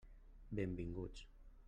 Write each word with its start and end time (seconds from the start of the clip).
Benvinguts. 0.59 1.27